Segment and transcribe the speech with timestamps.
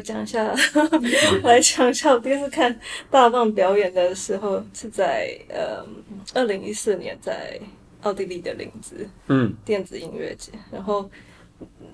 [0.00, 0.42] 来讲一下，
[1.42, 2.74] 来讲一下，我第一次看
[3.10, 5.84] 大棒表演的时候是在呃
[6.32, 7.60] 二零一四年在
[8.00, 11.08] 奥地利的林兹，嗯，电子音乐节，然后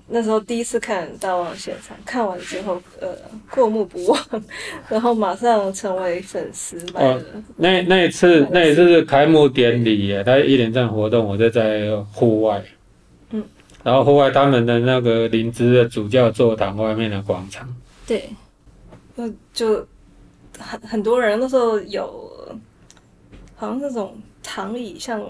[0.07, 3.09] 那时候第一次看大棒现场，看完之后呃
[3.51, 4.17] 过目不忘，
[4.87, 6.79] 然后马上成为粉丝。
[6.93, 7.21] 哦，
[7.57, 12.63] 那那一次那一次是开幕典礼耶，他一连串活动我就在户外。
[13.83, 17.65] 然后户外他们的那个林芝的主教座堂外面的广场，
[18.07, 18.33] 对，
[19.15, 19.85] 那就
[20.57, 22.57] 很很多人那时候有，
[23.55, 25.21] 好像那种躺椅，像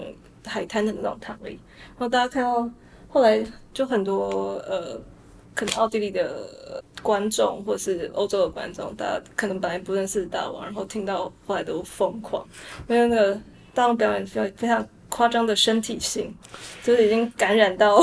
[0.46, 1.58] 海滩的那种躺椅。
[1.98, 2.70] 然后大家看到
[3.08, 4.98] 后来就很多呃，
[5.54, 12.46] 可能奥地利的观众或是欧洲的观众，大家可能本来不认识大王，然后听到后来都疯狂，
[12.86, 13.40] 因为那个
[13.74, 14.88] 大王表演非常非常。
[15.10, 16.36] 夸张的身体性，
[16.84, 17.98] 就是已经感染到。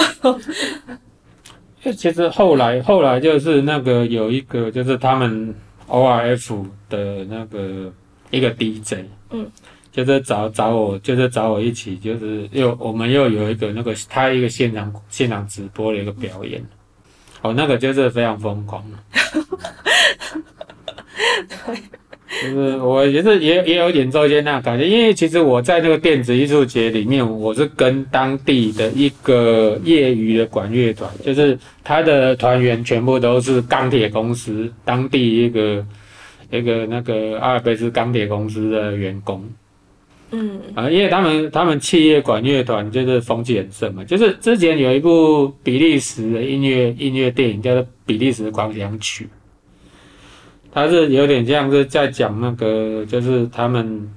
[1.94, 5.53] 其实后来后来就是那个有一个就是他们
[5.88, 7.91] ORF 的那个
[8.31, 9.47] 一个 DJ，嗯，
[9.91, 16.63] 就是找找我，就是找我一起，就是又我们又有一个那个他一个现场现场直播的一个表演，
[17.41, 18.83] 哦，那个就是非常疯狂。
[21.47, 21.78] 对。
[22.41, 35.86] 就是我也是也也有一点做一些那感觉，因为其实我在那个电子艺术节里面，我是跟当地的一个业余的管乐团，就是他的团员全部都是钢铁公司当地一个
[36.52, 39.44] 一个那个阿尔卑斯钢铁公司的员工，
[40.31, 49.23] 嗯啊，因为他们他们企业管乐团就是风气很盛嘛，就是之前有一部比利时的音乐音乐电影叫做《比利时狂想曲》。
[50.76, 54.12] 他是有点像是在讲那个，就是他们，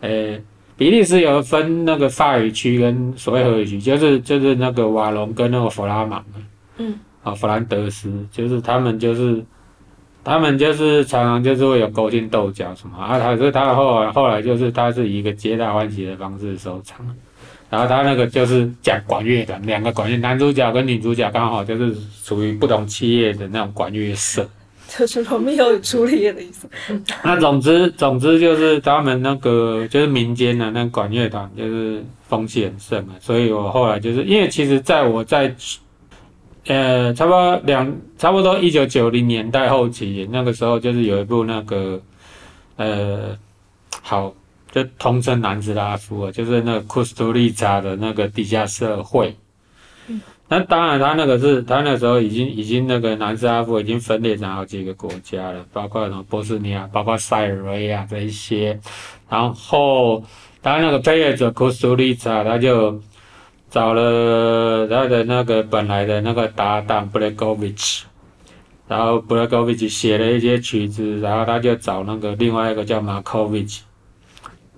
[0.00, 0.42] 呃、欸，
[0.76, 6.24] 比利时有分那个法语区跟所谓荷语区，就是就是那个瓦隆跟那个弗拉芒，
[6.78, 9.44] 嗯，啊，弗兰德斯，就是他们就是，
[10.24, 17.06] 他们就是常常就是会有勾心斗角什么啊，他是他后来后来就是他是以一个皆大欢喜的方式收场，
[17.70, 24.44] 然后他那个就是讲管乐的两个管乐男主角跟女主角刚好就是属于不同企业的那种管乐社。
[24.94, 26.68] 就是罗密欧与朱丽叶的意思。
[27.24, 33.14] 那总之，总之就是他们那个就是民间的那管乐团，就是风气很盛嘛。
[33.18, 35.54] 所以我后来就是因为其实在我在
[36.66, 42.00] 呃差不多两差不多一九九零年代后期那个时候，就是有一部那个
[42.76, 43.36] 呃
[44.02, 44.34] 好
[44.70, 49.34] 就通称南斯拉夫，就是那个库斯图利扎的那个地下社会。
[50.52, 58.78] 那当然，他那个是他那时候已经已经那个南斯拉夫已经分裂成好几个国家了，包括什么波斯尼亚，包括塞尔维亚这一些。
[59.30, 60.22] 然后
[60.62, 63.00] 他那个配乐者库斯图里扎，他就
[63.70, 68.04] 找了他的那个本来的那个搭档布雷戈维奇，
[68.86, 73.84] 然后布雷戈维奇写了一些曲子，然后他就找那个另外一个叫马科维奇，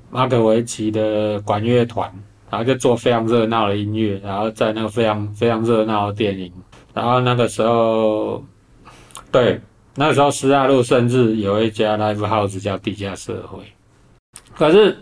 [0.09, 2.09] 马可维奇的管乐团。
[2.54, 6.53] 然后就做非常热闹的音乐，然后在那个非常非常热闹的电影，
[6.92, 8.44] 然后那个时候，
[9.32, 9.60] 对，
[9.97, 13.59] 那个时候斯大路甚至有一家 live house 叫地下社会。
[14.54, 14.97] 可是，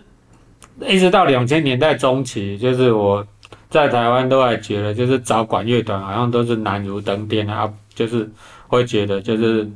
[0.89, 3.27] 一直到两千年代中期，就是我
[3.69, 8.27] 在台湾都还觉得，就是找管乐团好像都是难如登天啊，就是
[8.67, 9.71] 会觉得就是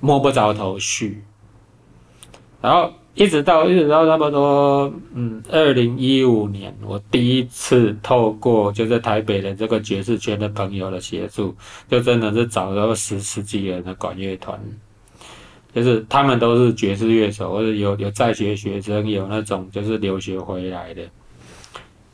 [0.00, 1.24] 摸不着头绪，
[2.60, 2.92] 然后。
[3.14, 11.54] 一直到一直到差不多，嗯，二零一五年，我第一次透过就是台北的这个爵士圈的朋友的协助，
[11.88, 14.58] 就真的是找到十十几人的管乐团，
[15.74, 21.02] 就是他们都是爵士乐手，或者有有在学学生，有那种就是留学回来的，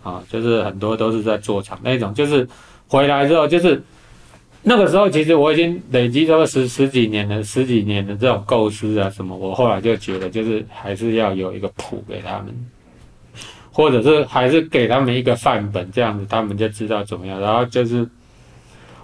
[0.03, 2.49] 啊，就是很多都是在做场那种，就是
[2.89, 3.83] 回来之后就是。
[4.69, 12.53] 那个时候，其实我已经累积了十十几年的十几年的这种构思啊，什么，我后来就觉得，就是还是要有一个谱给他们，
[13.71, 17.41] 或者是还是给他们一个范本，这样子他们就知道怎么样。
[17.41, 18.05] 然后就是，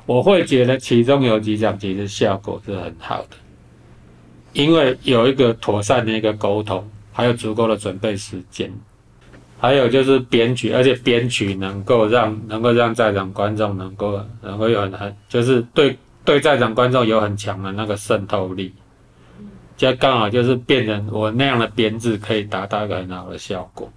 [0.05, 3.37] 我会觉得其中有几场其实效果是很好的，
[4.55, 8.69] 因为有一个妥善的一个沟通，还有足够的准备时间。
[9.63, 18.75] 还有就是编曲，而且编曲能够让能够让在场观众能够能够有很很就是对对在场观众有很强的那个渗透力，
[19.77, 23.89] 就刚好就是变成我那样的编制可以达到一个很好的效果。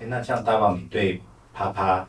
[0.00, 1.22] 欸、那像大宝，你对
[1.54, 2.04] 啪啪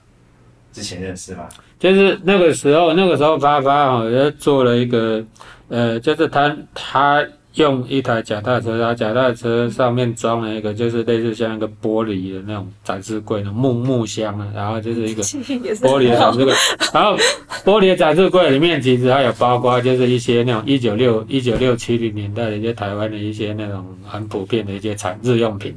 [0.73, 1.47] 之前认识吗？
[1.77, 5.23] 就是那个时候，那个时候啪啪好像做了一个
[5.67, 7.23] 呃，就是他他
[7.57, 15.24] 用一台脚踏车，然后脚踏车上面装了一个，就是类似像一个玻璃的那种展示柜的木木箱啊，然后就是一个
[15.81, 16.54] 玻璃的展示柜，
[16.94, 17.18] 然后
[17.65, 25.75] 玻璃的展示柜里面其实还有包括就是一些那种一九六一九六七零年代的一些台湾的一些那种很普遍的一些产日用品，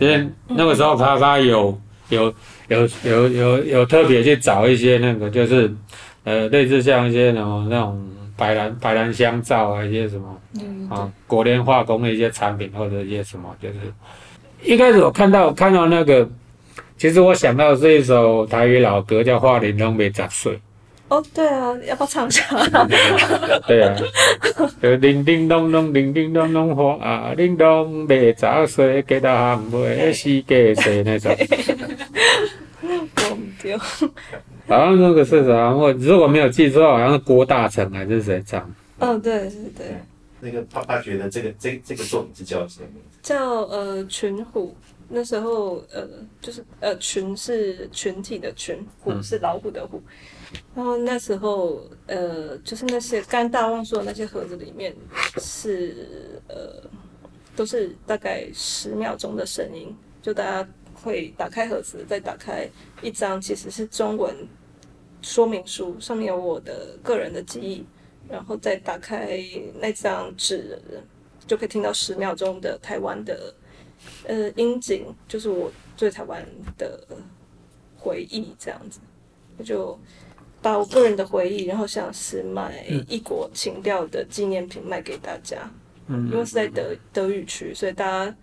[0.00, 1.78] 因为那个时候啪啪有
[2.08, 2.34] 有
[2.66, 5.72] 有有有有特别去找一些那个就是
[6.24, 8.10] 呃类似像一些那种那种。
[8.36, 13.74] 百兰白兰香皂啊，一些什么，嗯，啊，国联化工的一些产品或者一些什么，就是
[14.62, 16.28] 一开始我看到看到那个，
[16.96, 20.52] 其实我想到是一首台语老歌，叫《花莲东北杂碎》。
[21.08, 22.42] 哦，对啊，要不要唱一下？
[23.68, 23.94] 对啊，
[24.80, 31.30] 就叮叮咚咚，叮叮咚咚，花啊，叮咚北杂碎，给他行会死给谁那种。
[33.72, 33.78] 忘掉。
[34.68, 35.70] 好像那个是啥？
[35.74, 38.70] 我如果没有记错，好像是郭大成还是谁唱？
[38.98, 39.86] 嗯，对对对。
[40.40, 43.18] 那个他他觉得这个这这个作品是叫什么名字？
[43.22, 44.74] 叫呃群虎。
[45.06, 46.08] 那时候呃
[46.40, 50.02] 就是呃群是群体的群，虎是老虎的虎。
[50.52, 54.94] 嗯、然后那时候呃就是那些刚大旺说的那些盒子里面
[55.38, 56.82] 是呃
[57.54, 60.66] 都是大概十秒钟的声音，就大家。
[61.04, 62.66] 会打开盒子，再打开
[63.02, 64.34] 一张，其实是中文
[65.20, 67.84] 说明书，上面有我的个人的记忆，
[68.28, 69.38] 然后再打开
[69.78, 70.80] 那张纸，
[71.46, 73.54] 就可以听到十秒钟的台湾的
[74.26, 76.42] 呃音景，就是我对台湾
[76.78, 77.06] 的
[77.98, 78.98] 回忆这样子，
[79.58, 79.98] 我就
[80.62, 85.70] 把我个人的回忆，然后像是卖异国情调的纪念品卖给大家，
[86.06, 88.34] 嗯，因为是在德德语区，所以大家。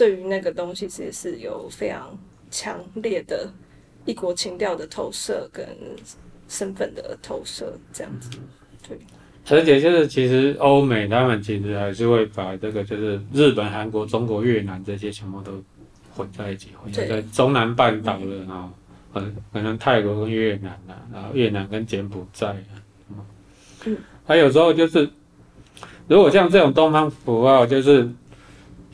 [0.00, 2.18] 对于那个东西，其实是有非常
[2.50, 3.52] 强烈的
[4.06, 5.62] 异国情调的投射跟
[6.48, 8.30] 身份的投射，这样子。
[8.88, 8.98] 对，
[9.50, 15.62] 而且就是其实欧美他们其实还是会把这个就是日本、韩国、中国、越南这些全部都
[16.16, 18.72] 混在一起，混在中南半岛的啊，
[19.12, 23.20] 可能可能泰国跟越南啊，然后越南跟柬埔寨啊，
[23.84, 25.06] 嗯，还有时候就是
[26.08, 28.08] 如果像这种东方符号，就是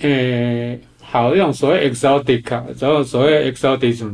[0.00, 0.76] 呃。
[1.16, 4.12] 好，用所谓 exotic 啊，然后所谓 exotism，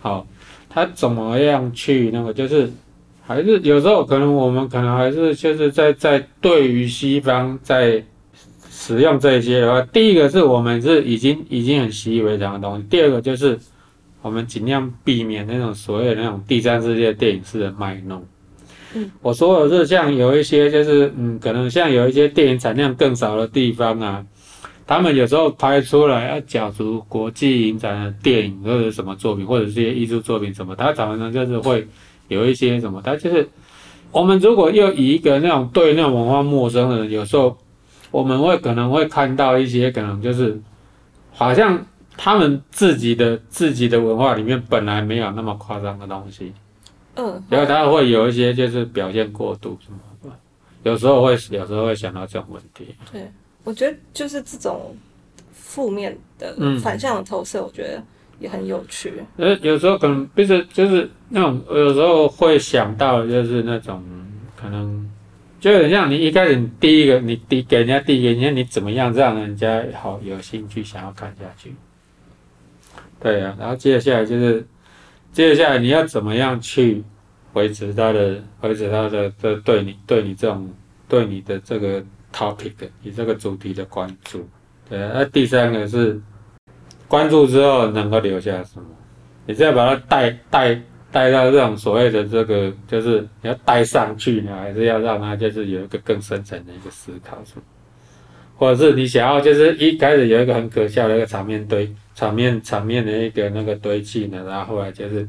[0.00, 0.26] 好，
[0.66, 2.72] 他怎么样去那个，就是
[3.20, 8.02] 还是有时候可能我们可能还是就是在在对于西方在
[8.70, 13.58] 使用这些的话，第一个是我们是已经已经很习以为常的东西，第二个就是
[14.22, 18.24] 我们尽量避免那种所谓的那种第三世界电影式的卖弄。
[18.94, 24.24] 嗯，我说的是像有一些就是嗯，可能像有一些电影产量更少的地方啊。
[24.88, 31.86] 他们有时候拍出来要角逐国际影展的电影或者什么作品，或者是些艺术作品什么，他常常就是会
[32.28, 33.46] 有一些什么，他就是
[34.10, 37.54] 我们如果又以一个那种对那种文化陌生的人，有时候
[38.10, 40.58] 我们会可能会看到一些可能就是
[41.34, 41.84] 好像
[42.16, 46.54] 他们自己的自己的文化里面本来没有那么夸张的东西，
[47.16, 50.32] 嗯，然后他会有一些就是表现过度什么，
[50.82, 53.30] 有时候会有时候会想到这种问题，对。
[53.64, 54.96] 我觉得就是这种
[55.52, 58.02] 负面的反向的投射，我觉得
[58.40, 59.12] 也很有趣。
[59.36, 64.02] 呃、嗯，有时候可能不是，就是那种有时候会想到，就是那种
[64.56, 65.06] 可能
[65.60, 71.74] 就很像你一开始你第一个你第给人家第一个，你看你怎么样让人家好有兴趣想要看下去。
[73.20, 74.66] 对啊，然后接下来就是
[75.32, 77.04] 接下来你要怎么样去
[77.52, 80.72] 维持他的维持他的这对你对你这种
[81.06, 82.02] 对你的这个。
[82.34, 82.72] Topic
[83.02, 84.48] 以这个主题的关注，
[84.88, 86.20] 对啊，那第三个是
[87.06, 88.84] 关注之后能够留下什么？
[89.46, 90.80] 你再把它带带
[91.10, 97.62] 带到这种所谓的这个，就是你要带上去呢，还是要让它就是有一个更深层的一个思考，是吗？
[98.56, 105.26] 或者是你想要就是一开始有一个很可笑的一个场面堆场面场面的一个那个堆砌呢，然后后来就是，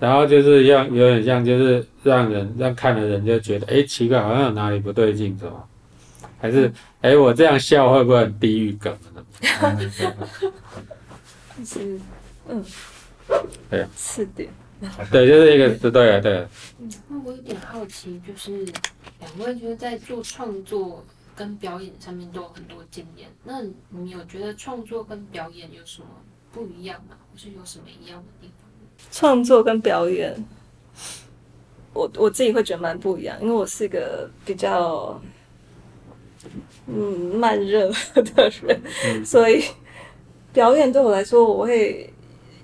[0.00, 5.64] 然后就是要有点像就是让人让看的人就觉得，哎，奇怪，好像有哪里不对劲，是吧？
[6.44, 6.70] 还是
[7.00, 9.24] 哎、欸，我这样笑会不会很地狱梗呢？
[11.64, 11.98] 是，
[12.46, 12.62] 嗯，
[13.70, 14.46] 对啊，是的，
[15.10, 16.46] 对，就是一个，是对啊，对啊。
[16.80, 18.62] 嗯，那我有点好奇，就是
[19.20, 21.02] 两位就是在做创作
[21.34, 26.08] 跟表演上面都有很多经验，那你有觉得创作跟表演有什么
[26.52, 27.16] 不一样吗？
[27.32, 28.68] 或是有什么一样的地方？
[29.10, 30.36] 创作跟表演，
[31.94, 35.18] 我我自己会觉得蛮不一样，因为我是一个比较。
[36.86, 39.64] 嗯，慢热 的人，嗯、所以
[40.52, 42.12] 表演对我来说，我会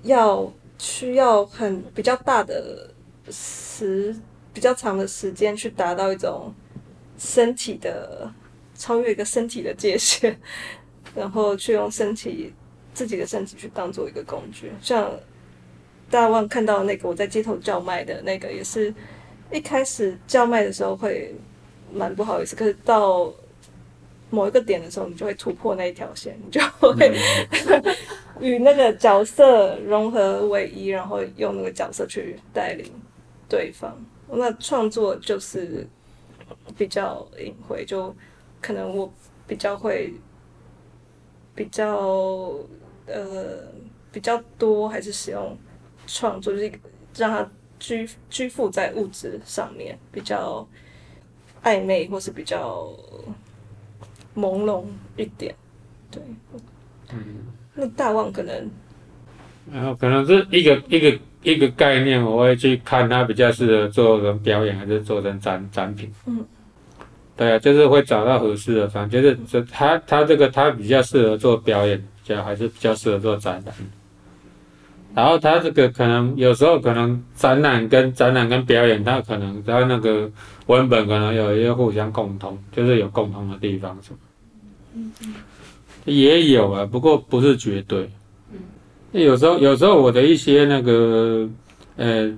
[0.03, 2.93] 要需要很比较大的
[3.29, 4.15] 时
[4.53, 6.53] 比较长的时间去达到一种
[7.17, 8.31] 身体的
[8.75, 10.35] 超越一个身体的界限，
[11.15, 12.53] 然后去用身体
[12.93, 14.71] 自己的身体去当做一个工具。
[14.81, 15.11] 像
[16.09, 18.93] 大家望看到那个我在街头叫卖的那个，也是
[19.51, 21.33] 一开始叫卖的时候会
[21.93, 23.33] 蛮不好意思，可是到
[24.31, 27.13] 某一个点的时候，你就会突破那一条线，你就会
[28.39, 32.91] 与那个角色融合为一，然后用那个角色去带领
[33.47, 33.95] 对方。
[34.33, 35.85] 那创作就是
[36.77, 38.15] 比较隐晦，就
[38.61, 39.13] 可能我
[39.45, 40.13] 比较会
[41.53, 42.55] 比较
[43.05, 43.67] 呃
[44.11, 45.57] 比较多，还是使用
[46.07, 46.71] 创作，就是
[47.15, 50.65] 让它居居附在物质上面，比较
[51.63, 52.89] 暧昧或是比较
[54.35, 54.83] 朦胧
[55.17, 55.55] 一点。
[56.09, 56.21] 对，
[57.13, 57.17] 嗯，
[57.75, 58.69] 那大望可能，
[59.71, 61.19] 然后可能是一个一个。
[61.43, 66.07] 一个概念，我会去看它比较适合做成表演，还是做成展展品。
[66.27, 66.45] 嗯，
[67.35, 73.73] 对啊，就是会找到合适的方，就是这它它这个它比较适合做表演，比较还是比较适合做展览。
[75.13, 80.29] 然后他这个可能有时候可能展览跟展览跟表演，它可能他那个
[80.67, 84.17] 文本可能有一些互相共通，就是有共同的地方什么。
[86.05, 88.09] 也有啊，不过不是绝对。
[89.11, 91.49] 有时候，有时候我的一些那个，
[91.97, 92.33] 呃，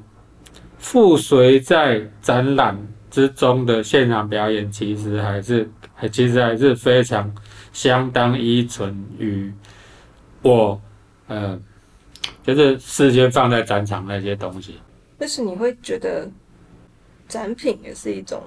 [0.80, 2.76] 附随在展览
[3.12, 7.32] 之中的现场表演，其实还是，还其实还是非常
[7.72, 9.54] 相当依存于
[10.42, 10.82] 我，
[11.28, 11.60] 呃，
[12.44, 14.80] 就是事先放在展场那些东西。
[15.18, 16.30] 但是你会觉得
[17.28, 18.44] 展品也是一种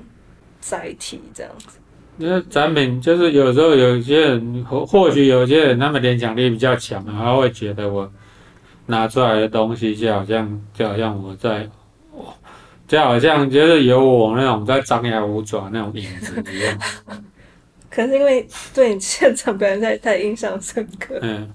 [0.60, 1.78] 载体，这样子。
[2.18, 8.10] 因为展品就是有时候有些人或或许有些人他们联想力比较强，然后会觉得我
[8.86, 11.68] 拿出来的东西就好像就好像我在，
[12.88, 16.78] 就好像就是有我那种在张牙舞爪那种影子一样。
[17.90, 21.18] 可能是因为对你现场表演太太印象深刻。
[21.22, 21.50] 嗯，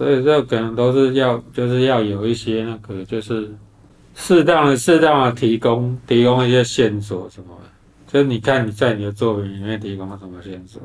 [0.00, 3.54] 所以这可能都是要就是要有一些那个就是
[4.14, 7.68] 适当的适当的提供提供一些线索什么的。
[8.10, 10.80] 就是你看你在你的作品里面提供了什么线索？